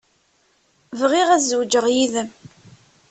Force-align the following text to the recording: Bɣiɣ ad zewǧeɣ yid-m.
Bɣiɣ 0.99 1.27
ad 1.31 1.41
zewǧeɣ 1.49 1.85
yid-m. 1.95 2.29